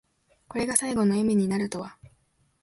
[0.47, 1.95] これが最期の笑みになるとは。